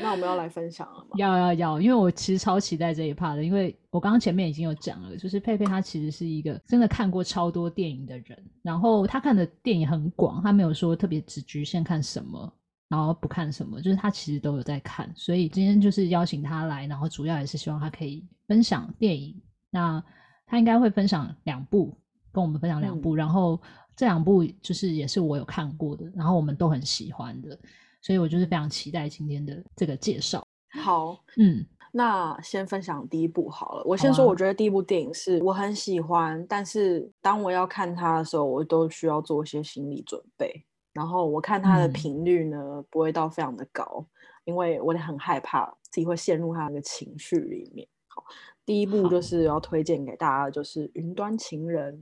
[0.00, 1.10] 那我们要来分享了吗？
[1.16, 12.52] 要要要，因为我其实超期待这一 part 的，因为我刚刚前面已经有讲了，就是佩佩她其实是一个真的看过超多电影的人，然后她看的电影很广，她没有说特别只局限看什么，
[12.88, 19.40] 然后不看什么，就是她其实都有在看，所以今天就是邀请她来，然后主要也是希望她可以分享电影，
[19.70, 20.02] 那
[20.46, 21.96] 她应该会分享两部，
[22.32, 23.60] 跟我们分享两部，嗯、然后
[23.96, 27.58] 这两部就是也是我有看过的，然后我们都很喜欢的。
[28.04, 30.46] 所以我就是非常期待今天的这个介绍。
[30.82, 33.84] 好，嗯，那先分享第一部好了。
[33.86, 40.66] 我先说，我觉得第一部电影是我很喜欢，啊、但是当我要看它的时候，我都需要做一些心理准备。
[40.92, 44.06] 然后我看它的频率呢，嗯、不会到非常的高，
[44.44, 47.88] 因为我也很害怕自己会陷入他那个情绪里面。
[48.08, 48.22] 好，
[48.66, 51.94] 第一部就是要推荐给大家的，就是《云端情人》。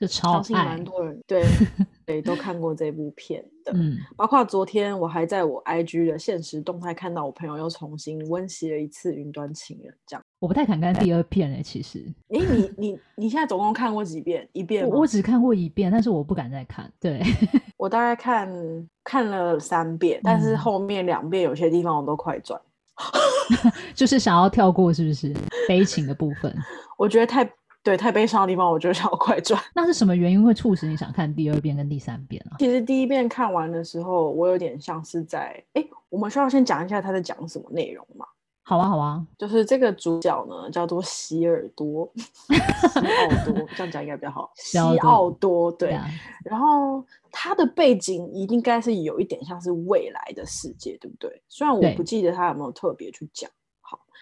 [0.00, 1.42] 就超爱，相信蛮多人对
[2.06, 14.48] 对都看过这部片的，嗯，包括昨天我还在我 IG 的现实动态看到我朋友又重新温习了一次《云端情人》，这样我不太敢看第二遍诶、欸，其实，哎、欸，你你你现在总共看过几遍？
[14.52, 15.00] 一遍我？
[15.00, 16.90] 我只看过一遍，但是我不敢再看。
[17.00, 17.20] 对，
[17.76, 18.48] 我大概看
[19.04, 22.60] 看了三遍，但是后面两遍有些地方我都快转，
[23.94, 25.34] 就是想要跳过，是不是
[25.66, 26.54] 悲情的部分？
[26.96, 27.50] 我觉得太。
[27.88, 29.58] 对，太悲伤的地方，我就想要快转。
[29.74, 32.56] 那是什么原因会促使你想看第二遍跟第三遍啊？
[32.58, 35.64] 其实第一遍看完的时候，我有点像是在……
[35.72, 38.26] 哎，我们需要先讲一下他在讲什么内容吗？
[38.62, 42.54] 好啊，好啊，就是这个主角呢叫做西尔多，西
[42.98, 44.50] 奥多， 这样讲应该比较好。
[44.54, 45.92] 西奥多，对。
[45.92, 46.02] Yeah.
[46.44, 51.40] 然后他的背景一定该是有一点像是未来的世界，对不对？
[51.48, 53.50] 虽然我不记得他有没有特别去讲。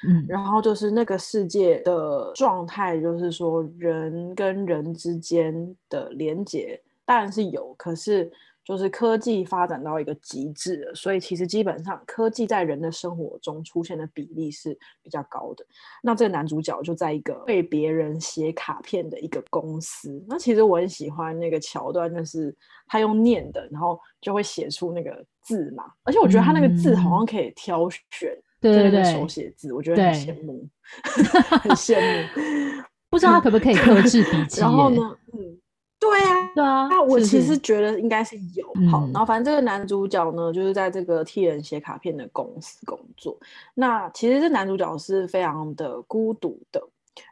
[0.06, 8.30] 嗯，然后就是那个世界的状态，就是说人跟人之间的连接当然是有，可是
[8.64, 15.64] 就是科技发展到一个极致了，所以其实基本上科技在人的生活中出现的比例是比较高的。
[16.02, 22.54] 那这个男主角就在一个为别人写卡片的一个公司，那其实我很喜欢那个桥段，就是
[22.88, 28.30] 他用念的，然后就会写出那个字嘛，而且我觉得他那个字好像可以挑选。
[28.30, 30.68] 嗯对对对，手写字，我觉得很羡慕，
[31.62, 32.82] 很羡慕。
[33.08, 34.60] 不知道他可不可以克制笔记？
[34.60, 35.58] 然后呢，嗯，
[35.98, 36.88] 对啊，对啊。
[36.88, 38.74] 那我其实觉得应该是有。
[38.74, 43.38] 是是好，然后反正这个男主角呢，就是在这个替人写卡片的公司工作。
[43.74, 46.82] 那其实这男主角是非常的孤独的。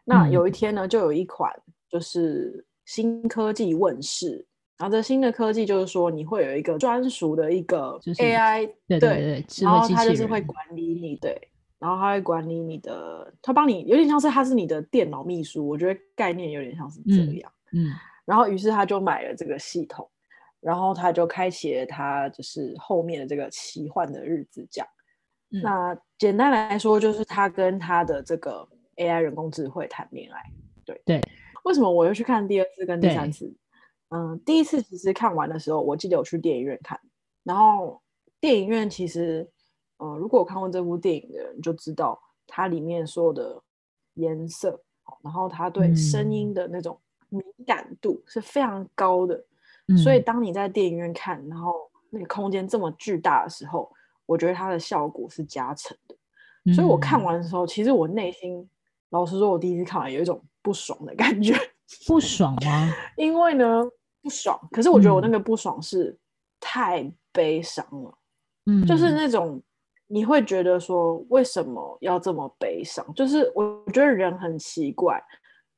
[0.04, 1.52] 那有一天呢，就有一款
[1.90, 4.46] 就是新科技问世。
[4.76, 11.40] 然后这新的科技就是说，你会有一个专属的一个 AI，对对对，然后它就是会管理你，对，
[11.78, 17.92] 然后它会管理你的，它帮你有点像是它是你的电脑秘书，我觉得概念有点像是这样，嗯，嗯，
[18.24, 20.10] 然后于是他就买了这个系统，
[20.60, 24.88] 然后他就开启了他就是后面的这个奇幻的日子，这样，
[25.52, 30.42] 嗯，那简单来说就是他跟他的这个 AI 人工智慧谈恋爱，
[30.84, 31.20] 对对，
[31.62, 33.54] 为什么我又去看第二次跟第三次？
[34.14, 37.00] 嗯，第一次其实看完的时候，我记得我去电影院看，
[37.42, 38.00] 然后
[38.38, 39.50] 电影院其实，
[39.96, 42.16] 呃，如果我看过这部电影的人就知道，
[42.46, 43.60] 它里面所有的
[44.14, 44.80] 颜色，
[45.20, 46.96] 然后它对声音的那种
[47.28, 49.44] 敏感度是非常高的，
[49.88, 51.74] 嗯，所以当你在电影院看，然后
[52.10, 53.90] 那个空间这么巨大的时候，
[54.26, 58.70] 我觉得它的效果是加成的，所以我看完的时候，其实我内心，
[59.10, 61.52] 老实说，我第一次看完有一种不爽的感觉，
[62.06, 62.94] 不爽吗？
[63.18, 63.82] 因为呢。
[64.24, 66.18] 不爽，可是我觉得我那个不爽是
[66.58, 68.18] 太悲伤了，
[68.64, 69.62] 嗯，就是那种
[70.06, 73.06] 你会觉得说为什么要这么悲伤？
[73.14, 75.22] 就是我觉得人很奇怪，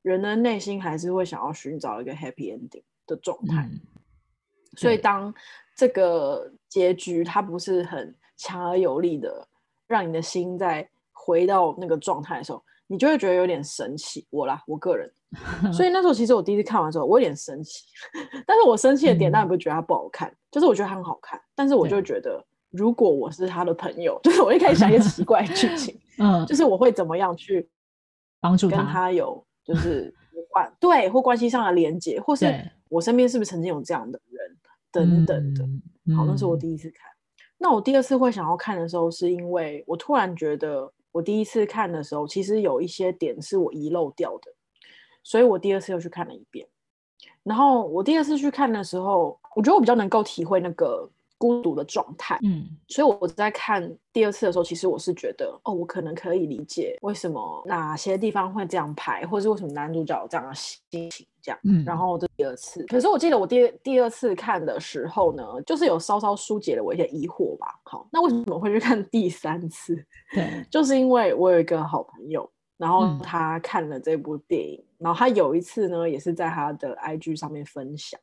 [0.02, 3.80] 人的内心还是会想要寻找一个 happy ending 的状态，嗯，
[4.76, 5.34] 所以当
[5.76, 9.48] 这个结局它不是很强而有力的，
[9.88, 14.26] 让你的心在回到那个状态的时候，你就会觉得有点神奇。
[14.30, 15.10] 我啦，我个人。
[15.72, 17.84] 所以那时候其实我第一次看完之后，我有点生气，
[18.46, 27.68] 但是我生气的点当然不是觉得它不好看，嗯，就是我觉得它很好看，但是我就觉得如果我是他的朋友， 就是我一开始想一些奇怪的剧情，嗯，就是我会怎么样去
[28.40, 30.14] 帮助跟他有就是
[30.48, 32.46] 关对或关系上的连接，或是
[32.88, 34.56] 我身边是不是曾经有这样的人
[34.92, 36.14] 等等的。
[36.14, 37.10] 好，那是我第一次看。
[37.58, 44.52] 那我第二次会想要看的时候，是因为我突然觉得我第一次看的时候，其实有一些点是我遗漏掉的。
[45.22, 46.68] 所以我第二次又去看了一遍，
[47.42, 60.80] 然后我第二次去看的时候，我觉得我比较能够体会那个孤独的状态，嗯，所以我在看第二次的时候，其实我是觉得，哦，我可能可以理解为什么哪些地方会这样拍，或是为什么男主角有这样的心
[61.10, 67.78] 情，这样，嗯，然后这第二次，可是我记得我第第二次看的时候呢，就是有稍稍疏解了我一些疑惑吧。
[67.84, 69.94] 好，那为什么会去看第三次？
[70.32, 78.18] 对， 就是因为我有一个好朋友，然后他看了这部电影，嗯、然后他有一次呢，也是在他的 IG 上面分享。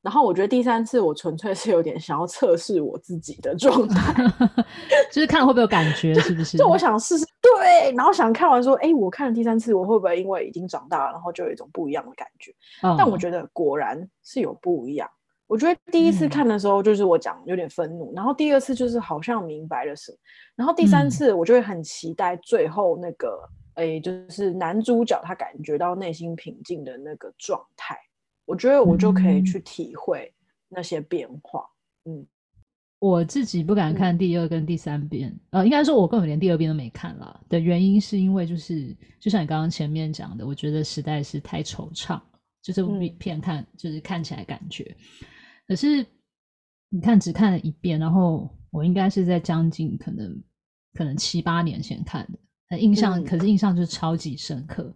[0.00, 4.14] 然后我觉得第三次我纯粹是有点想要测试我自己的状态，
[5.10, 6.56] 就是看了会不会有感觉，是不是？
[6.56, 12.52] 就我想试试，对，然后想看完说，哎，我看了第三次，我会不会因为已经长大了，然后就有一种不一样的感觉？
[12.82, 15.10] 嗯、但我觉得果然是有不一样。
[15.48, 20.18] 我觉得第一次看的时候，就是我讲有点愤怒，嗯、然后第二次就是好像明白了什么，
[20.54, 23.40] 然后第三次我就会很期待最后那个，
[23.74, 27.98] 哎、嗯，就是男主角他感觉到内心平静的那个状态。
[28.48, 30.32] 我觉得我就可以去体会
[30.70, 31.68] 那些变化。
[32.06, 32.26] 嗯，
[32.98, 42.18] 我自己不敢看第二跟第三遍，嗯、呃，应该说我根本连第二遍都没看了的原因，是因为就是就像你刚刚前面讲的，我觉得实在是太惆怅，
[42.62, 42.82] 就是
[43.18, 44.96] 片看、嗯、就是看起来感觉。
[45.66, 46.04] 可是
[46.88, 50.42] 你看只看了一遍，然后我应该是在将近可能
[50.94, 52.26] 可能七八年前看
[52.70, 54.90] 的，印象、嗯、可是印象就是超级深刻。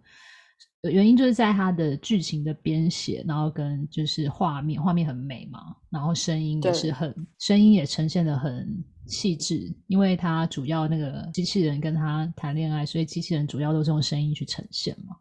[0.91, 15.15] 原因就是在它的剧情的编写，然后跟就是画面，画面很美嘛，然后声音也是很，声音也呈现的很细致，因为它主要那个机器人跟他谈恋爱，所以机器人主要都是用声音去呈现嘛。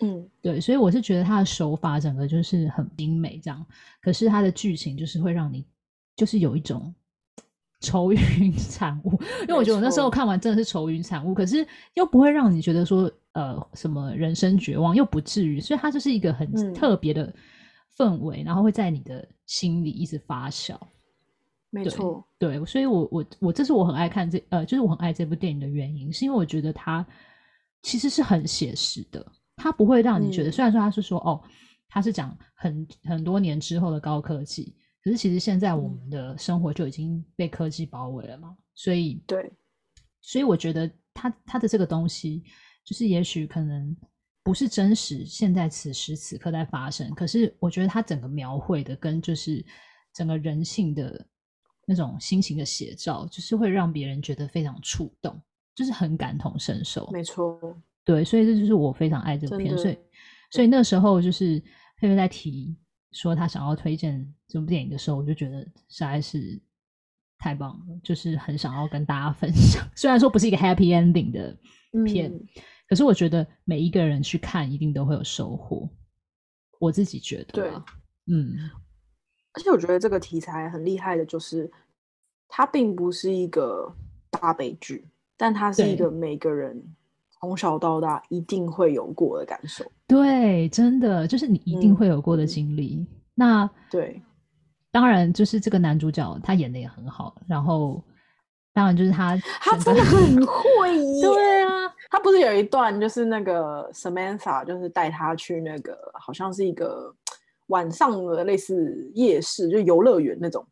[0.00, 3.66] 嗯，对，所以我是觉得他的手法整个就是很精美这样，
[4.00, 5.66] 可是他的剧情就是会让你
[6.14, 6.94] 就是有一种
[7.80, 9.10] 愁云惨雾，
[9.42, 13.10] 因为我觉得我那时候看完真的是愁云惨雾，可是又不会让你觉得说。
[13.34, 17.32] 呃，什么人生绝望又不至于，所以它就是一个很特别的
[17.96, 20.76] 氛围，嗯、然后会在你的心里一直发酵。
[21.70, 27.06] 没错，对，所以我我我这是我很爱看这呃，就是我很爱这部电影的原因，是因为我觉得它
[27.82, 29.24] 其实是很写实的，
[29.54, 31.40] 它不会让你觉得，嗯、虽然说它是说哦，
[31.88, 34.74] 它是讲很很多年之后的高科技，
[35.08, 39.50] 可是其实现在我们的生活就已经被科技包围了嘛，所以对，
[40.20, 42.44] 所以我觉得他他的这个东西。
[42.84, 43.94] 就是也许可能
[44.42, 47.10] 不是真实，现在此时此刻在发生。
[47.14, 49.62] 可是我觉得他整个描绘的跟就是
[50.14, 51.26] 整个人性的
[51.86, 55.38] 那种心情的写照，就是会让别人觉得非常触动，
[55.74, 57.06] 就是很感同身受。
[57.12, 57.60] 没错，
[58.06, 59.76] 对，所以这就是我非常爱这部片。
[59.76, 59.98] 所以，
[60.50, 61.60] 所以那时候就是
[61.98, 62.74] 佩佩在提
[63.12, 66.60] 说他想要推荐这部电影的时候，我就觉得实在是
[67.38, 69.86] 太棒了，就是很想要跟大家分享。
[69.96, 71.56] 虽然说不是一个 happy ending 的
[72.04, 72.30] 片。
[72.32, 72.46] 嗯
[72.88, 75.86] 可是我觉得每一个人去看一定都会有收获，
[76.78, 77.52] 我自己觉得。
[77.52, 77.70] 对，
[78.28, 78.56] 嗯，
[79.52, 81.70] 而且我觉得这个题材很厉害的，就是
[82.48, 83.94] 它并不是一个
[84.30, 85.06] 大悲剧，
[85.36, 86.82] 但它是一个每个人
[87.30, 89.84] 从小到大一定会有过的感受。
[90.08, 92.96] 对，真的就是你一定会有过的经历。
[92.96, 94.20] 嗯、那对，
[94.90, 98.02] 当然就是这个男主角他演的也很好，然后
[98.72, 101.68] 当然就是他他真的很会 演，对啊。
[102.10, 107.14] 他不是有一段，就是那个 Samantha，就是带他去那个好像是一个
[107.66, 110.66] 晚上的类似夜市，就游乐园那种，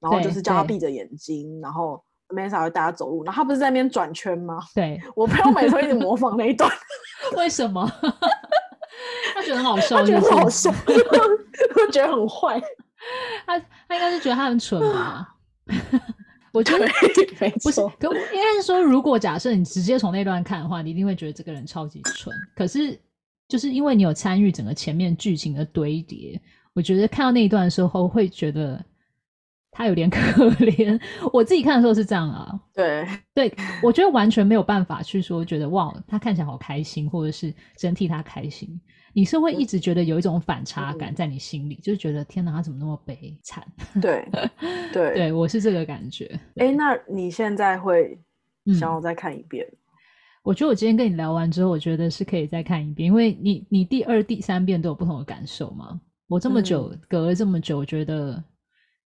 [0.00, 4.58] 然后就是叫他闭着眼睛，然后 Samantha 会带他走路，然后他不是在那边转圈吗？
[4.74, 6.70] 对，我朋友每次一直模仿那一段，
[7.38, 7.90] 为什么？
[9.54, 12.60] 很好笑，他觉得很好笑，我觉得很坏，
[13.46, 13.58] 他
[13.88, 15.34] 他应该是觉得他很蠢吧。
[16.52, 16.86] 我觉得
[17.62, 22.30] 不是，可应该是说，如果假设你直接从那段看的话，你一定会觉得这个人超级蠢。
[22.54, 23.00] 可是，
[23.48, 26.38] 就是因为你有参与整个前面剧情的堆叠，
[26.74, 28.84] 我觉得看到那一段的时候，会觉得
[29.72, 31.00] 他有点可怜。
[31.32, 33.52] 我自己看的时候是这样啊，对对，
[33.82, 38.80] 我觉得完全没有办法去说，觉得哇，他看起来好开心，或者是真替他开心。
[39.14, 43.62] 你是会一直觉得有一种反差感在你心里，嗯、就是觉得天哪，他怎么那么悲惨？
[44.00, 44.26] 对
[44.92, 46.24] 对对，我是这个感觉。
[46.56, 48.18] 哎、欸，那你现在会
[48.78, 49.66] 想要再看一遍？
[49.66, 49.76] 嗯、
[50.44, 56.00] 我觉得我今天跟你聊完之后，我觉得是可以再看一遍，因为你你第二、第三遍都有不同的感受嘛。
[56.26, 58.42] 我这么久、嗯、隔了这么久，我觉得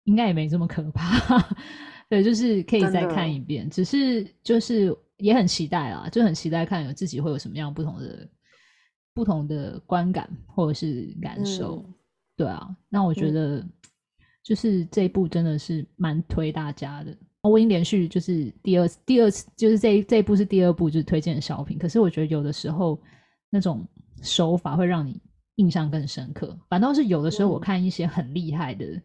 [0.04, 1.40] 应该也没这么可怕。
[2.10, 8.30] 对，就是可以再看一遍，只是就是也很期待啦，就很期待看有自己会有什么样不同的。
[9.16, 11.94] 不同的观感或者是感受，嗯、
[12.36, 13.64] 对啊，那我觉得
[14.44, 17.12] 就是这一部真的是蛮推大家的。
[17.12, 21.78] 嗯、我已经连续就是第二次，第二次就是这这一部是第二部就是推荐的小品。
[21.78, 23.00] 可是我觉得有的时候
[23.52, 23.88] 那种
[24.24, 25.22] 手法会让你
[25.58, 29.00] 印象更深刻，反倒是有的时候我看一些很厉害的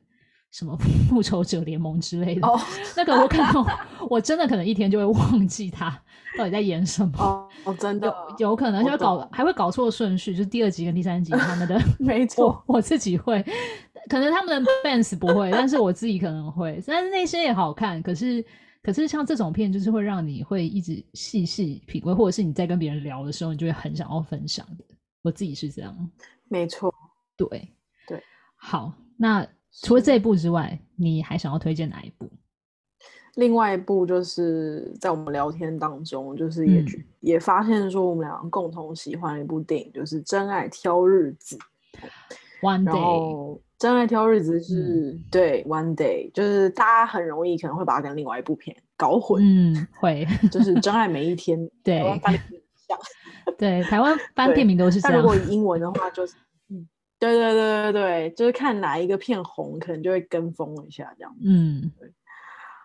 [0.50, 0.76] 什么
[1.08, 2.46] 复仇者联盟之类的。
[2.46, 2.58] 哦，
[2.96, 3.66] 那个我可能
[4.08, 5.90] 我真的可能一天就会忘记他
[6.36, 7.12] 到底在演什么。
[7.18, 8.06] 哦，哦真的
[8.38, 11.80] 有有可能就会搞还会搞错顺序，就是第二集跟第三集他们的。
[11.98, 13.44] 没错，我，我自己会，
[14.08, 16.82] 可能他们的 fans 不会，但是我自己可能会。
[16.86, 18.44] 但是那些也好看，可是。
[18.80, 24.84] 可是像这种片，就是会让你会一直细细品味，或者是你在跟别人聊的时候，你就会很想要分享的。
[25.20, 26.10] 我自己是这样，
[26.48, 26.94] 没错，
[27.36, 27.46] 对
[28.06, 28.22] 对。
[28.56, 29.46] 好，那
[29.82, 32.28] 除了这一部之外，你还想要推荐哪一部？
[33.34, 36.86] 另外一部就是在我们聊天当中，就是也、嗯、
[37.20, 41.56] 也发现说我们两个共同喜欢的一部电影，就是《真爱挑日子》。
[42.62, 43.60] One day。
[43.78, 52.40] 真爱挑日子是、嗯、对，One Day 就是大家很容易可能会把它跟另外一部片搞混，嗯，会就是真爱每一 天，对，台湾翻
[53.56, 55.12] 对，台湾翻片名都是这样。
[55.12, 56.42] 但如果英文的话，就是，嗯，
[57.18, 61.36] 对对对对对，就是看哪一个片红，可能就会跟风一下这样。
[61.44, 61.90] 嗯，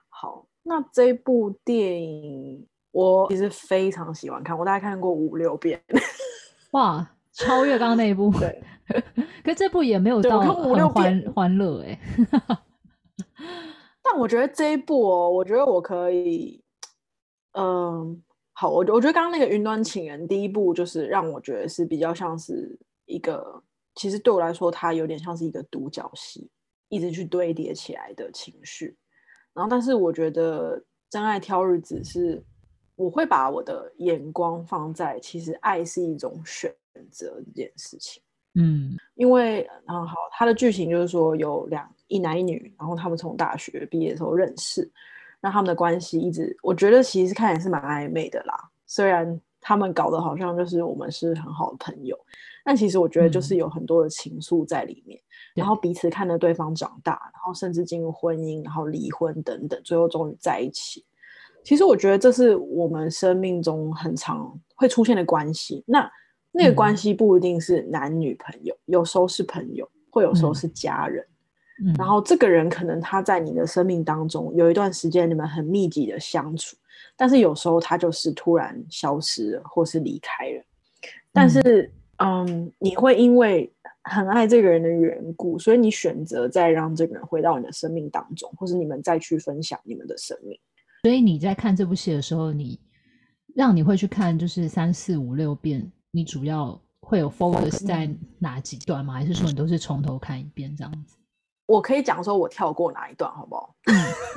[0.10, 5.82] 好，那这部电影我其实非常喜欢看，我大概看过五六遍。
[6.72, 7.10] 哇！
[7.36, 8.64] 超越刚刚那一部，对，
[9.44, 12.00] 可是这部也没有到很欢欢乐哎。
[14.04, 16.64] 但我觉得这一部哦，我觉得我可以，
[17.54, 18.22] 嗯，
[18.52, 23.64] 好，我我觉得刚刚那个云端情人第一部就是让我觉得是比较像是一个，
[23.96, 26.50] 其实对我来说，它有点像是一个独角戏，
[26.90, 28.96] 一直去堆叠起来的情绪。
[29.54, 32.44] 然后，但是我觉得真爱挑日子是，
[32.96, 36.74] 我会把我的眼光放在，其实爱是一种选。
[36.96, 38.22] 选择这件事情，
[38.54, 44.88] 嗯，因为嗯好，它的剧情就是说有两一男一女，然后他们从大学毕业的时候认识，
[45.42, 48.54] 那他们的关系一直，我觉得其实看起来是蛮暧昧的啦。
[48.86, 52.16] 虽然他们搞得好像就是我们是很好的朋友，
[52.66, 55.24] 但其实我觉得就是有很多的情愫在里面，嗯、
[55.56, 61.04] 然后彼此看着对方长大，然后甚至进入婚姻，然后离婚等等，最后终于在一起。
[61.64, 65.82] 其实我觉得这是我们生命中很常会出现的关系。
[65.88, 66.12] 那
[66.52, 71.26] 那个关系不一定是男女朋友，嗯，有时候是朋友，会有时候是家人，
[71.82, 71.96] 嗯。
[71.98, 76.76] 然后这个人可能他在你的生命当中有一段时间你们很密集的相处，
[77.24, 80.62] 但是有时候他就是突然消失了，或是离开了。
[81.32, 83.72] 但是，嗯，嗯，你会因为
[84.04, 90.60] 很爱这个人的缘故，所以你选择再让这个人回到你的生命当中，或是你们再去分享你们的生命。
[91.04, 92.78] 所以你在看这部戏的时候，你
[93.56, 95.90] 让你会去看就是三四五六遍。
[96.12, 99.14] 你主要会有 focus 在哪几段吗？
[99.14, 101.16] 还是说你都是从头看一遍这样子？
[101.68, 103.74] 我可以讲说我跳过哪一段，好不好？
[103.86, 103.96] 嗯、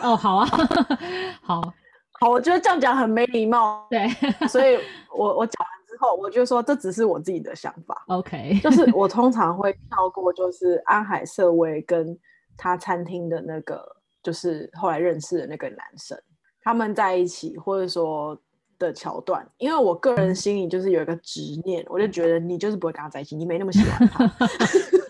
[0.08, 0.46] 哦，好啊，
[1.42, 1.74] 好
[2.20, 3.87] 好，我觉得这样讲很没礼貌。
[3.90, 4.08] 对，
[4.49, 4.78] 所以
[5.16, 8.04] 我我讲完之后，我就说这只是我自己的想法。
[8.08, 12.18] OK， 就是我通常会跳过，就是安海瑟薇跟
[12.56, 13.85] 他餐厅的那个，
[14.23, 16.18] 就是后来认识的那个男生，
[16.62, 18.38] 他们在一起，或者说。
[18.78, 24.30] 的桥段，因为我个人心里就是有一个执念，我就觉得你就是不会跟他在一起，你没那么喜欢他。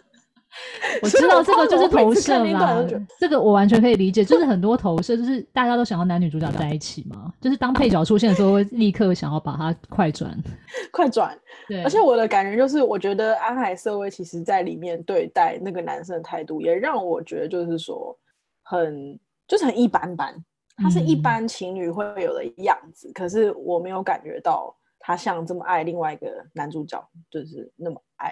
[1.03, 2.85] 我知道这个就是投射嘛，
[3.19, 10.37] 这个我完全可以理解，就是很多投射，就是大家都想要男女主角在一起嘛，就是当配角出现的时候，会立刻想要把它快转，
[10.93, 11.39] 快转。
[11.69, 18.17] 对，而且我的感觉就是，我觉得安海瑟薇其实在里面对待那个男生的态度，也让我觉得就是说
[18.63, 19.19] 很
[19.49, 20.35] 就是很一般般。
[20.79, 28.31] 他是一般情侣会有的样子，嗯，可是我没有感觉到他像这么爱另外一个男主角，就是那么爱。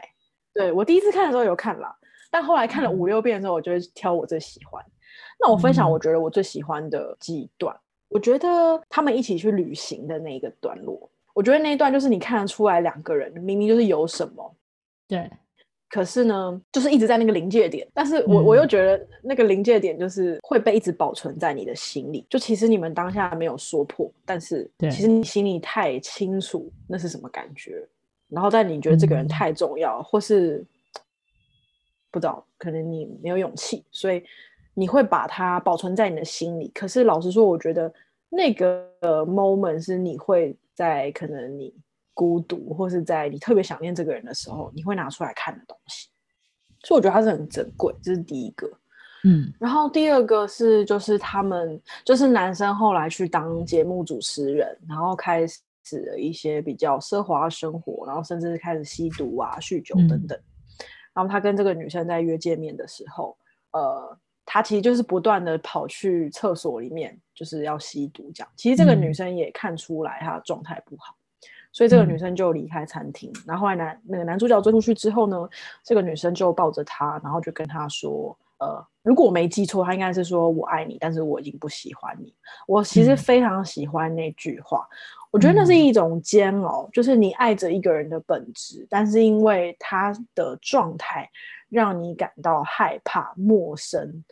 [0.53, 1.97] 对，我第一次看的时候有看啦，
[2.35, 4.85] 但后来看了五六遍之后，我就会挑我最喜欢。
[5.39, 14.53] 那我分享我觉得我最喜欢的几段，嗯，我觉得他们一起去旅行的那一个段落，我觉得那一段就是你看得出来两个人明明就是有什么，
[15.07, 15.31] 对。
[15.89, 22.27] 可是呢，就是一直在那个临界点，但是我我又觉得那个临界点就是会被一直保存在你的心里。
[22.29, 27.87] 就其实你们当下没有说破，但是其实你心里太清楚那是什么感觉。
[28.29, 30.65] 然后但你觉得这个人太重要，或是
[32.15, 34.23] 不知道，可能你没有勇气，所以
[34.73, 36.71] 你会把它保存在你的心里。
[36.73, 37.93] 可是老实说，我觉得
[38.31, 38.89] 那个
[39.27, 41.75] moment 是你会在可能你。
[42.17, 46.09] 孤独，或是在你特别想念这个人的时候，你会拿出来看的东西，
[46.85, 47.93] 所以我觉得它是很珍贵。
[48.01, 48.71] 这是第一个，
[49.25, 49.53] 嗯。
[49.59, 60.39] 然后第二个是，就是他们，就是男生后来去当节目主持人，然后开始了一些比较奢华的生活，然后甚至开始吸毒啊、酗酒等等。
[60.39, 60.45] 嗯。
[61.15, 63.37] 然后他跟这个女生在约见面的时候，
[63.71, 68.53] 呃，他其实就是不断的跑去厕所里面，就是要吸毒这样。
[68.57, 71.15] 其实这个女生也看出来他的状态不好。
[71.73, 75.49] 所以这个女生就离开餐厅，嗯，然后后来男那个男主角追出去之后呢，
[75.83, 82.33] 这个女生就抱着他，然后就跟他说：“呃，如果我没记错，他应该是说我爱你，但是我已经不喜欢你。
[82.69, 91.29] 我其实非常喜欢那句话，嗯、我觉得那是一种煎熬，就是你爱着一个人的本质，但是因为他的状态
[91.69, 94.23] 让你感到害怕、陌生，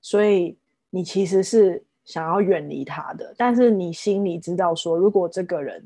[0.00, 0.56] 所以
[0.90, 3.34] 你其实是想要远离他的。
[3.36, 5.84] 但是你心里知道说，如果这个人，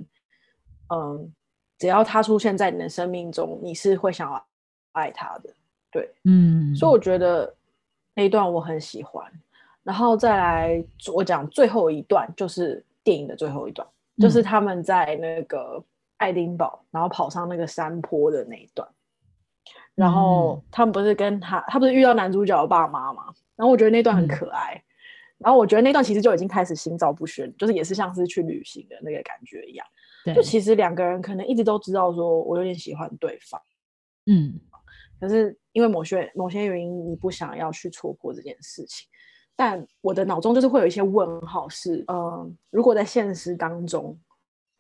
[0.91, 1.33] 嗯，
[1.79, 4.47] 只要他出现在你的生命中，你是会想要
[4.93, 5.49] 爱他的。
[5.91, 7.51] 对，嗯，所以我觉得
[8.15, 9.25] 那一段我很喜欢，
[9.83, 15.83] 然后再来我讲最后一段，就是电影的最后一段，嗯、就是他们在那个
[16.17, 18.89] 爱丁堡，然后跑上那个山坡的那一段，
[19.95, 23.25] 然后他们不是跟他，他不是遇到男主角的爸妈吗？
[23.57, 24.83] 然后我觉得那段很可爱，嗯、
[25.39, 29.87] 然后我觉得那段其实就已经开始心照不宣，就是也是像是去旅行的那个感觉一样，
[30.25, 33.61] 对就其实两个人可能一直都知道说我有点喜欢对方，
[34.27, 34.61] 嗯。
[35.19, 39.09] 可是因为某些某些原因，你不想要去错过这件事情。
[39.57, 44.17] 但我的脑中就是会有一些问号是：是呃，如果在现实当中，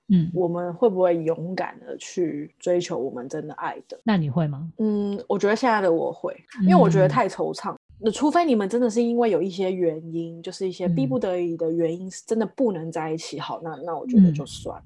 [0.08, 3.98] 嗯，我们会不会勇敢的去追求我们真的爱的？
[4.04, 4.70] 那你会吗？
[4.78, 7.74] 嗯，我觉得现在的我会，因为我觉得太惆怅。
[7.98, 13.40] 那、嗯、除非你们真的是因为有一些原因，就是一些逼不得已的原因，是真的不能在一起。
[13.40, 14.80] 好，那那我觉得就算。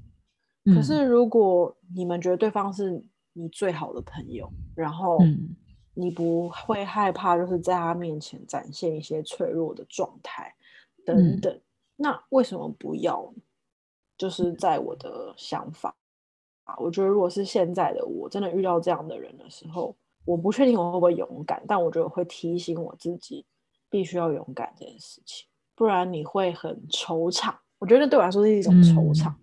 [0.67, 3.03] 嗯、可是如果你们觉得对方是。
[3.33, 5.17] 你最好的朋友，然后
[5.95, 10.55] 你不会害怕，就是在他面前展现一些脆弱的状态
[11.05, 11.53] 等等。
[11.53, 11.63] 嗯、
[11.97, 13.33] 那为什么不要？
[14.17, 15.95] 就是在我的想法
[16.65, 23.47] 啊，我觉得如果是现在的我，真的遇到这样的人的时候，我不确定我会不会勇敢，但我觉得我会提醒我自己，
[23.89, 27.55] 必须要勇敢这件事情，不然你会很惆怅。
[27.79, 29.37] 我觉得对我来说是一种惆怅，嗯、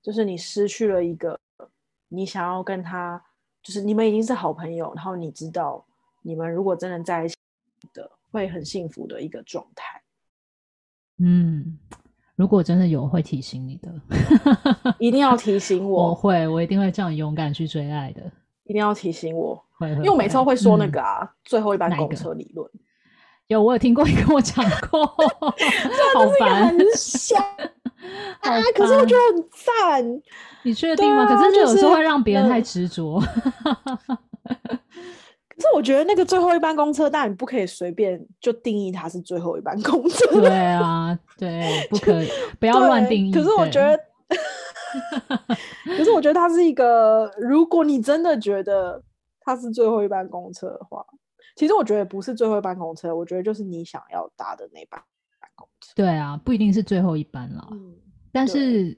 [0.00, 1.38] 就是你失去了一个。
[2.08, 3.20] 你想要跟他，
[3.64, 5.84] 就是你们已经是好朋友，然后你知道，
[6.22, 7.34] 你们如果真的在一起
[7.94, 10.02] 的，会很幸福的一个状态。
[11.18, 11.78] 嗯，
[12.36, 13.90] 如果真的有，会提醒你的，
[15.00, 16.10] 一定要提醒我。
[16.10, 18.22] 我会，我一定会这样勇敢去追爱的。
[18.64, 22.70] 一定要提醒我，会会会，因为我每次都会说那个啊，嗯、最后一班公车理论。
[23.46, 27.42] 有，我有听过，你跟我讲过， 好烦，很香
[28.40, 28.60] 啊！
[28.74, 30.22] 可是我觉得很赞。
[30.62, 31.24] 你确定吗？
[31.24, 33.20] 啊、可是有时候会让别人太执着。
[35.56, 40.26] 可是我觉得那个最后一班公车，但你不可以随便就定义它是最后一班公车。
[40.42, 43.32] 对啊，对，不可以，不要乱定义。
[43.32, 43.96] 可是我觉得，
[45.86, 49.00] 对可是我觉得它是一个，如果你真的觉得
[49.40, 51.06] 它是最后一班公车的话，
[51.54, 55.00] 其实我觉得不是最后一班公车，我觉得就是你想要搭的那班。
[55.94, 57.94] 对啊，不一定是最后一班了，嗯、
[58.32, 58.96] 但是。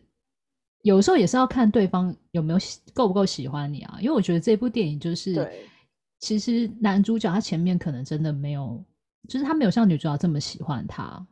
[0.82, 2.58] 有时候也是要看对方有没有
[2.94, 5.50] 够不够喜欢你啊，因为我觉得这部电影就是，
[6.20, 8.84] 其实男主角他前面可能真的没有，
[9.28, 11.26] 就是他没有像女主角这么喜欢他，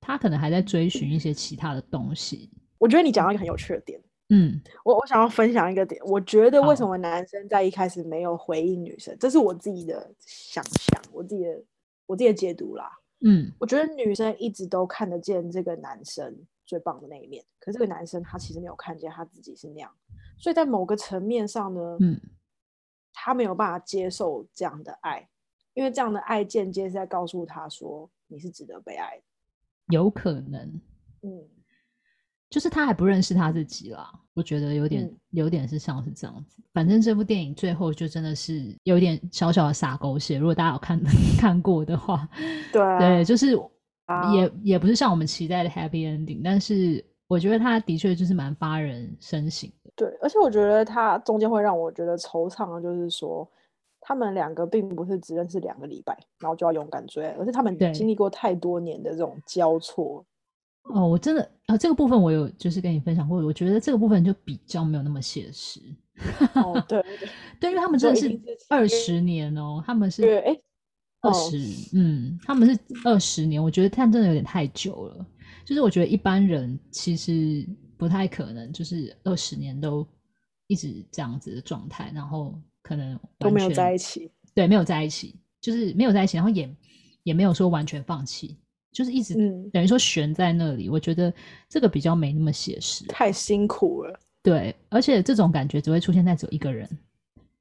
[0.00, 2.48] 他可能还在追寻一些其他的东西。
[2.78, 11.60] 我觉得你讲到一个很有趣的点，嗯，我我想要分享一个点，我觉得为什么男生在一开始没有回应女生，好这是我自己的想象，我自己的
[12.06, 12.88] 我自己的解读啦，
[13.24, 16.46] 嗯，我觉得女生一直都看得见这个男生。
[16.64, 19.92] 最棒的那一面，可是这个男生他其实没有看见他自己是那样，
[20.38, 22.18] 所以在某个层面上呢，嗯，
[23.12, 25.28] 他没有办法接受这样的爱，
[25.74, 29.22] 因为这样的爱间接是在告诉他说你是值得被爱的，
[29.88, 30.80] 有可能，
[31.22, 31.46] 嗯，
[32.52, 36.62] 就是他还不认识他自己啦，我觉得有点、嗯、有点是像是这样子。
[36.72, 41.00] 反正这部电影最后就真的是有点小小的洒狗血，如果大家有看
[41.40, 42.28] 看过的话，
[42.72, 43.58] 对、啊、对，就是。
[44.34, 49.90] 也也不是像我们期待的 happy ending，但是我觉得他的确就是蛮发人深省的。
[49.96, 53.48] 对，而且我觉得他中间会让我觉得惆怅的，就是说
[54.02, 60.22] 他们两个并不是只认识两个礼拜，然后就要勇敢追，而是他们经历过太多年的这种交错。
[60.84, 65.80] 哦，我真的啊，这个部分我有就是跟你分享过，我觉得这个部分就比较没有那么写实。
[66.54, 67.02] 哦，对
[67.60, 70.60] 对 因为他们真的是二十年哦，他们是对哎。
[71.24, 75.24] 二十，20, 嗯，他们是二十年，我觉得他真的有点太久了。
[75.64, 77.64] 就是我觉得一般人其实
[77.96, 80.04] 不太可能，就是二十年都
[80.66, 84.32] 一直这样子的状态，然后可能都没有在一起。
[84.52, 86.76] 对，没有在一起，就是没有在一起，然后也
[87.22, 88.58] 也没有说完全放弃，
[88.92, 90.88] 就是一直、嗯、等于说悬在那里。
[90.88, 91.32] 我觉得
[91.68, 94.20] 这个比较没那么写实，太辛苦了。
[94.42, 96.88] 对，而且这种感觉只会出现在只有一个人，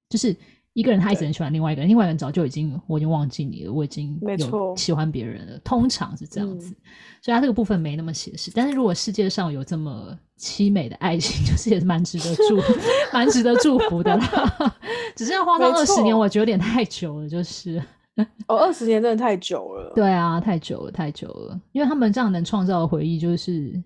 [0.09, 0.35] 就是。
[0.73, 5.59] 一个人他一直很喜欢另外一个人，另外一个人早就已经我已经忘记你了，我已经有喜欢别人了。
[5.65, 6.75] 通常是这样子，嗯、
[7.21, 8.49] 所以他这个部分没那么写实。
[8.55, 12.57] 但是如果世界上有这么凄美的爱情， 就是也是蛮值得祝，
[13.11, 14.77] 蛮值得祝福的啦。
[15.13, 17.83] 只是要花上二十年，我觉得有点太久了，就是。
[18.47, 19.93] 哦，二十年真的太久了。
[19.95, 21.59] 对啊，太久了，太久了。
[21.71, 23.81] 因为他们这样能创造的回忆，就是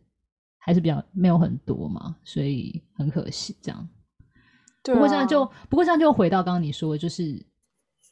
[0.57, 3.89] 还是比较没有很多嘛，所以很可惜这样。
[4.83, 4.95] 对啊。
[4.95, 7.43] 不过这样就，不过这样就回到刚刚你说的，就是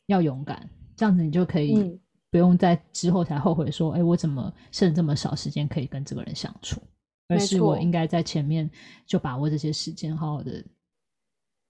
[0.08, 6.82] 要勇敢，这样子你就可以不用在之后才后悔说，哎、嗯，我怎么剩这么少时间可以跟这个人相处？
[7.30, 8.70] 而是我应该在前面
[9.08, 10.64] 就把握这些时间，好好的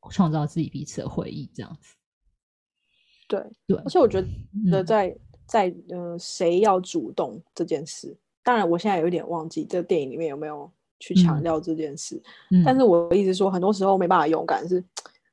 [0.10, 1.96] 创造自己彼此的回忆，这样子。
[3.34, 4.24] 对对，而且我觉
[4.72, 10.70] 得在、嗯、在呃，谁要主动这件事，当然我现在有点忘记这个电影里面有没有
[11.00, 14.84] 去强调这件事，嗯、但是我一直说，很多时候没办法勇敢是。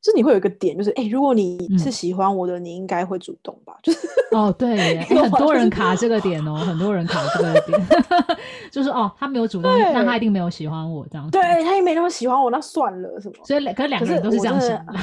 [0.03, 3.77] 就是你会有一个点，就是哎、欸，如果你是喜欢我的，嗯、你应该会主动吧？
[3.83, 7.79] 就是哦，对耶， 很多人卡这个点哦，很多人卡这个点，
[8.73, 11.33] 就是哦，他没有主动，那他一定没有喜欢我这样子。
[11.33, 13.35] 对，他也没那么喜欢我，那算了，什么？
[13.45, 14.95] 所以两，可是两个人都是这样想的。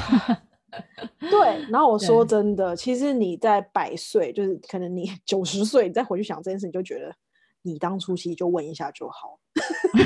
[1.18, 7.14] 对，然后我说真的，其实你在百岁，就是可能你 九十岁，你再回去想这件事，你就觉得
[7.62, 9.38] 你当初其实就问一下就好，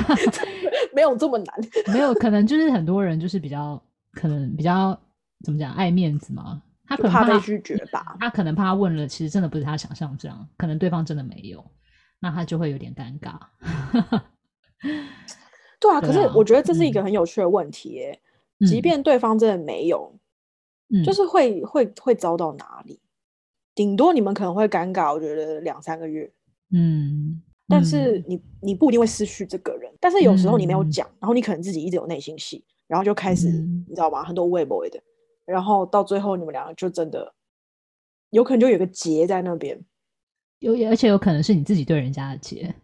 [0.93, 1.47] 没有这么难。
[1.93, 3.81] 没有，可能就是很多人就是比较。
[4.15, 4.95] 可能比较
[5.43, 8.15] 怎么讲，爱面子嘛，他可能怕，怕被拒绝吧。
[8.19, 11.65] 他可能怕他问了，其实真的不是他想象这样，可能对方真的没有，
[12.19, 13.39] 那他就会有点尴尬。
[15.79, 18.21] 对啊，可是我觉得这是一个很有趣的问题耶。
[18.59, 20.15] 嗯、即便对方真的没有，
[20.93, 23.01] 嗯、就是会会会遭到哪里？
[23.75, 26.31] 顶多你们可能会尴尬，我觉得两三个月。
[26.71, 32.63] 嗯，但是你你不一定会失去这个人，但是有时候你没有讲，嗯、然后你可能自己一直有内心戏。
[32.85, 34.23] 然后就开始，嗯、你知道吗？
[34.23, 35.01] 很多微博的，
[35.45, 37.33] 然后到最后你们两个就真的
[38.29, 39.79] 有可能就有个结在那边，
[40.59, 42.75] 有而且有可能是你自己对人家的结，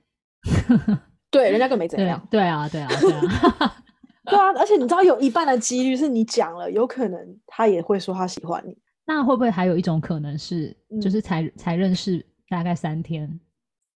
[1.30, 2.40] 对，人家更没怎样对。
[2.40, 3.84] 对啊，对啊，对啊，
[4.26, 4.52] 对啊！
[4.58, 8.78] 而且你知道有一半的几率是你讲了，有可能他也会说他喜欢你。
[9.06, 13.40] 那会不会还有一种可能是，就是才、嗯、才认识大概三天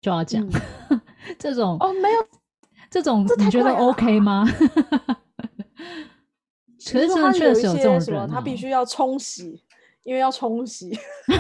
[0.02, 0.44] 就要讲、
[0.90, 1.00] 嗯、
[1.38, 1.78] 这种？
[1.80, 2.26] 哦，没有
[2.90, 4.44] 这种，你觉得 OK 吗？
[6.86, 9.64] 可是真的确实有这种人、啊，他必须要冲洗，
[10.04, 10.92] 因为要冲洗，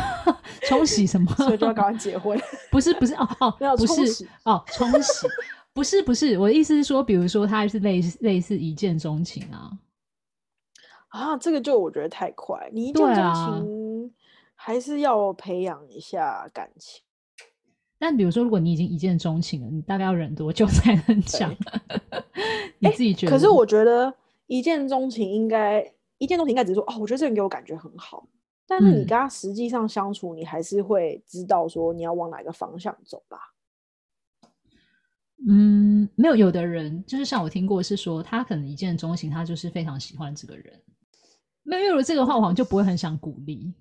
[0.69, 1.33] 冲洗什么？
[1.35, 2.39] 所以就要赶快结婚。
[2.71, 5.27] 不是不是哦哦，要不是哦，冲洗
[5.73, 9.71] 不是不是，我的意思是说，比如说他是类似类似一见钟情啊
[11.09, 14.13] 啊，这个就我觉得太快，你一见钟情
[14.55, 17.01] 还是要培养一下感情。
[17.97, 21.55] 但比如说，如果你已经一见钟情了，你大概要忍多久才能讲？
[22.79, 23.35] 你自己觉得、欸？
[23.35, 24.13] 可是我觉得
[24.47, 25.81] 一见钟情应该
[26.17, 28.27] 一见钟情应该只是说哦，我觉得这个人给我感觉很好。
[28.67, 33.52] 但是你跟他实际上相处，嗯、你还是会知道说你要往哪个方向走吧？
[35.47, 40.81] 嗯，没有，有的人就是像我听过是说，他可能一见钟情，他就是非常喜欢这个人。
[41.63, 43.73] 没有，有了这个话，我好像就不会很想鼓励。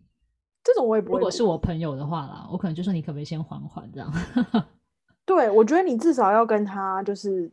[0.64, 1.18] 这种我也不会。
[1.18, 4.12] 如果是我朋友的话啦，我可能就说你可不可以先缓缓这样。
[5.24, 7.52] 对，我觉得你至少要跟他就是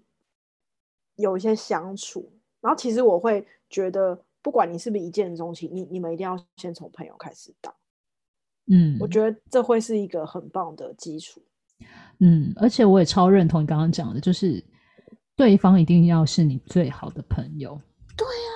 [1.15, 7.73] 有一些相处，然后其实我会觉得，不管你是不是一见钟情，你你们一定要先从朋友开始当。
[8.71, 11.41] 嗯，我觉得这会是一个很棒的基础。
[12.19, 14.63] 嗯，而且我也超认同你刚刚讲的，就是
[15.35, 17.79] 对方一定要是你最好的朋友。
[18.17, 18.51] 对啊，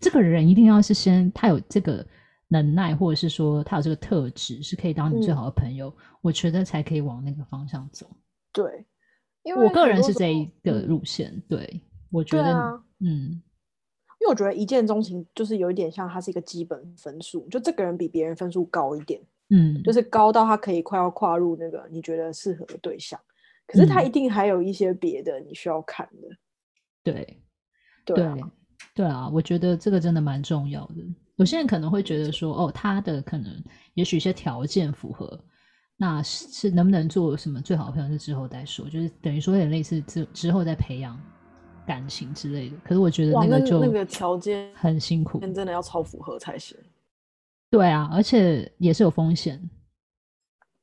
[0.00, 2.06] 这个人一定要是先他有这个。
[2.50, 8.10] 能耐，或者是说他有这个特质，是可以当你最好的朋友，嗯、我觉得才可以往那个方向走。
[8.54, 8.86] 对，
[9.42, 11.30] 因为我个人是这一个路线。
[11.30, 13.42] 嗯、对，我觉得，啊、嗯，
[14.18, 23.18] 因为我觉得一见钟情就是有一点像，它是一个基本分数，就这个人比别人分数高一点，嗯，就是高到他可以快要跨入那个你觉得适合的对象，
[23.66, 26.28] 可是他一定还有一些别的你需要看的。
[27.02, 27.14] 对，
[28.04, 28.44] 对，对，
[28.94, 30.96] 对啊，我觉得这个真的蛮重要的。
[31.36, 33.50] 有些人可能会觉得说，哦，他的可能
[33.94, 35.40] 也许一些条件符合，
[35.96, 41.18] 那是是能不能做什么最好的朋友是之后再说，就是等于说有点类似之之后再培养
[41.86, 42.76] 感情之类的。
[42.84, 46.76] 可是我觉得那个就那个条件很辛苦，真的要超符合才行。
[47.70, 49.60] 对啊，而且也是有风险。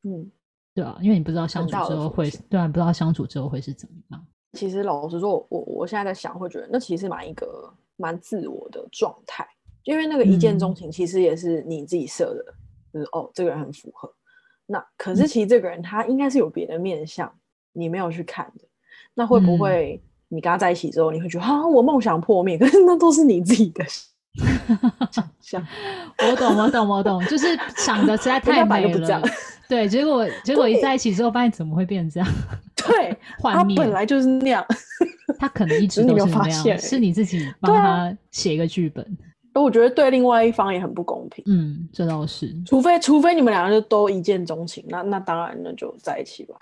[0.04, 0.32] 嗯，
[0.74, 4.26] 对啊，因为你不知道相处之后会，对啊，不知道相处之后会是怎么样。
[4.54, 9.48] 其实老实说，我我现在在想，会觉得那其实蛮一个蛮自我的状态。
[9.84, 12.54] 因为那个一见钟情，其实也是你自己设的，
[12.94, 14.12] 嗯、就是哦，这个人很符合。
[14.66, 17.32] 那可是其实这个人他应该是有别的面相，
[17.72, 18.66] 你没有去看的。
[19.14, 22.58] 那会不会你跟他在一起之后，你会觉得啊，我梦想破灭？
[22.58, 23.84] 可是那都是你自己的
[25.12, 25.66] 想象。
[26.20, 29.22] 我懂，我懂，我懂，就是想的实在太美了。
[29.68, 32.30] 对，结果结果一在一起之后，发现怎么会变这样？
[32.76, 33.76] 对， 幻灭。
[33.76, 34.64] 他本来就是那样，
[35.40, 39.06] 他可能一直都是那样， 是你自己帮他写一个剧本。
[39.64, 41.44] 我觉得对另外一方也很不公平。
[41.48, 42.54] 嗯，这倒是。
[42.66, 46.56] 除非除非你们两个就都一见钟情，那那当然那就在一起吧。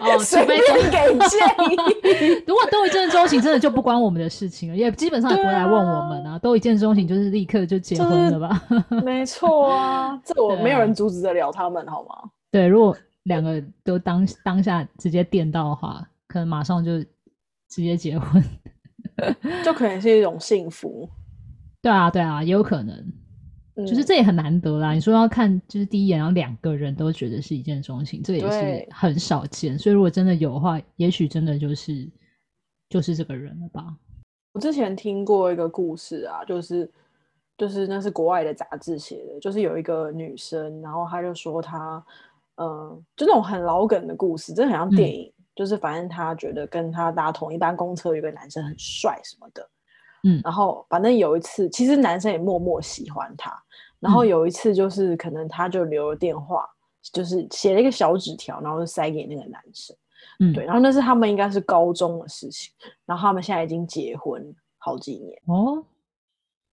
[0.00, 0.58] 哦，随便
[0.90, 0.98] 给
[1.28, 2.42] 建议。
[2.46, 6.32] 如果都一见钟情，真的就不关我们的事情了，也基本上也不会来问我们啊。
[6.32, 8.62] 啊都一见钟情，就是立刻就结婚了吧？
[8.90, 12.30] 就是、没错啊， 这我没有人阻止得了他们，好吗？
[12.50, 16.98] 对，如果两个都当当下直接电到的话，可能马上就
[17.68, 18.42] 直接结婚，
[19.64, 21.08] 就可能是一种幸福。
[21.80, 22.96] 对啊，对啊，也有可能，
[23.76, 24.92] 嗯、就是这也很难得啦。
[24.92, 29.78] 你说要看，就是第一眼，然后两个人都觉得是一见钟情，这也是很少见。
[29.78, 32.08] 所以如果真的有的话，也许真的就是
[32.88, 33.94] 就是这个人了吧。
[34.52, 36.90] 我之前听过一个故事啊，就是
[37.56, 42.04] 就是那是国外的杂志写的，就是有一个女生，然后她就说她，
[42.56, 49.68] 嗯、呃，就那种很老梗的故事，真的很像电影，嗯、就是反正她觉得跟她搭同一班公车有个男生很帅什么的。
[50.28, 53.52] 嗯，然后反正有一次，其实男生也默默喜欢她。
[54.00, 59.96] 然后有一次，就是可能他就留了电话，嗯、就是写了一个小纸条，然后就塞给那个男生。
[60.38, 60.64] 嗯，对。
[60.64, 62.72] 然后那是他们应该是高中的事情，
[63.04, 65.36] 然后他们现在已经结婚好几年。
[65.46, 65.82] 哦，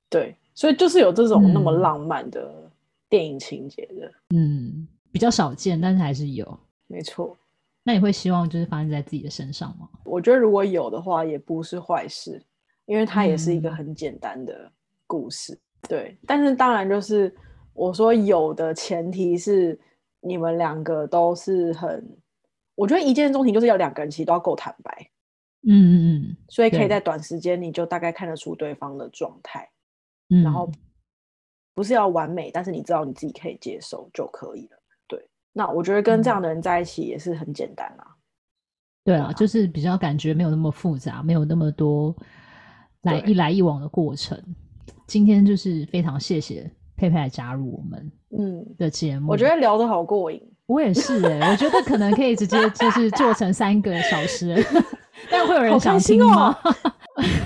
[0.07, 2.69] 对，所以就是有这种那么浪漫的
[3.09, 6.59] 电影情节的，嗯，比较少见，但是还是有。
[6.85, 7.35] 没错。
[7.81, 9.89] 那你会希望就是发生在自己的身上吗？
[10.03, 12.39] 我觉得如果有的话，也不是坏事。
[12.85, 14.71] 因为它也是一个很简单的
[15.07, 16.17] 故事，嗯、对。
[16.25, 17.33] 但是当然就是
[17.73, 19.79] 我说有的前提是
[20.21, 22.07] 你们两个都是很，
[22.75, 25.09] 我觉得一见钟情就是要两个人其实都要够坦白，
[25.67, 25.93] 嗯嗯
[26.29, 29.69] 嗯，所以可以在短时间你就大概看得出对方的状态，
[30.29, 30.71] 嗯，然后
[31.73, 35.27] 不是要完美，但是你知道你自己可以接受就可以了，对。
[35.53, 38.19] 那我觉得跟这样的人在一起也是很简单啊，嗯、
[39.05, 42.15] 对啊，就是比较感觉没有那么复杂，没有那么多。
[43.05, 44.37] 来一来一往的过程，
[45.07, 48.65] 今天就是非常谢谢佩佩来加入我们嗯。
[48.77, 54.55] 的节目，我觉得聊得好过瘾，我也是哎、欸， 我觉得可能可以直接 就是做成三个小时，
[55.29, 56.57] 但会有人想听吗？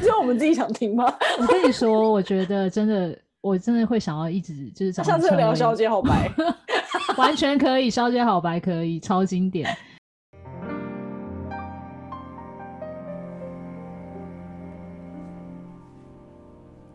[0.01, 1.05] 只有我们自己想听吗？
[1.39, 6.31] 我跟你说，我觉得真的，我真的会想要一直就是上次聊小姐好白，
[7.17, 9.67] 完全可以，小姐好白可以，超经典。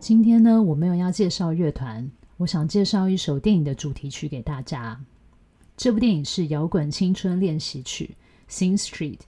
[0.05, 5.03] 今天呢，我没有要介绍乐团，我想介绍一首电影的主题曲给大家。
[5.79, 8.15] 这部电影是《摇滚青春练习曲》
[8.55, 9.21] （Sing Street），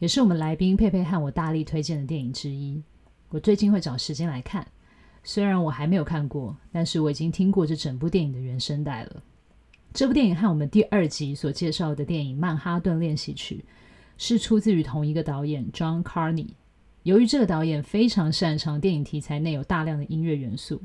[0.00, 2.82] 也是我们来宾佩佩和我大力推荐的电影之一。
[3.28, 4.66] 我最近会找时间来看，
[5.22, 9.22] 虽然我还没有看过，但是我已经听过这整部电影的原声带了。
[9.94, 13.64] 这部电影和我们第二集所介绍的电影《曼哈顿练习曲》
[14.16, 16.48] 是出自于同一个导演 John Carney。
[17.02, 20.82] 由于这个导演非常擅长电影题材内有大量的音乐元素，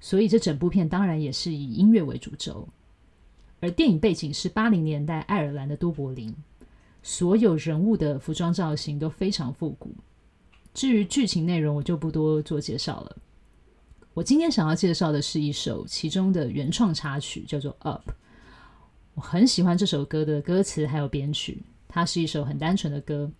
[0.00, 2.68] 所以这整部片当然也是以音乐为主轴。
[3.60, 6.34] 而电影背景是八零年代爱尔兰的都柏林，
[7.02, 9.94] 所有人物的服装造型都非常复古。
[10.74, 13.16] 至于剧情内容，我就不多做介绍了。
[14.14, 18.10] 我今天想要介绍的是一首其中的原创插曲，叫做《Up》。
[19.14, 23.30] 我很喜欢这首歌的歌词还有编曲，它是一首很单纯的歌。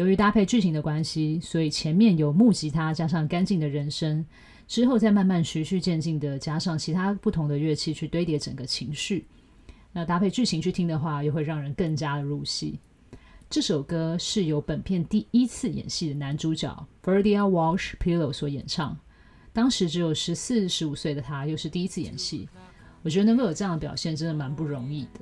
[0.00, 4.24] 由于搭配剧情的关系，所以前面有木吉他加上干净的人声，
[4.66, 9.26] 之后再慢慢循序渐进的加上其他不同的乐器去堆叠整个情绪。
[9.92, 12.78] 那搭配剧情去听的话，又会让人更加的入戏。
[13.50, 18.98] 这首歌是由本片第一次演戏的男主角 Ferdia Walsh Pillow 所演唱，
[19.52, 22.48] 当时只有十四、十五岁的他，又是第一次演戏，
[23.02, 25.20] 我觉得能够有这样的表现，真的蛮不容易的。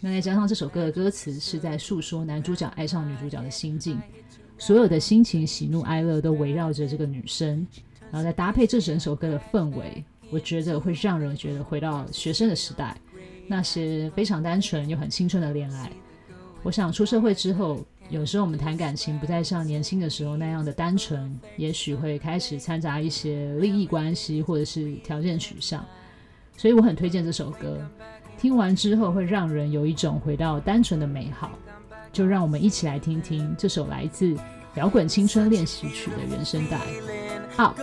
[0.00, 4.00] 那再加上这首歌的歌词是在诉说男主角爱上女主角的心境，
[4.58, 7.66] 所有的心情、喜怒哀乐都围绕着这个女生，
[8.10, 12.96] 然后再搭配这整首歌的氛围，我觉得会让人觉得回到学生的时代，
[13.48, 15.90] 那些非常单纯又很青春的恋爱。
[16.62, 25.84] 我想出社会之后，有时候我们谈感情不再像年轻的时候那样的单纯，也许会开始掺杂一些利益关系或者是条件取向，
[26.56, 27.80] 所以我很推荐这首歌。
[28.38, 31.50] 听完之后会让人有一种回到单纯的美好，
[32.12, 34.26] 就让我们一起来听听这首来自
[34.74, 36.78] 《摇滚青春练习曲》的原声带。
[37.56, 37.78] Up。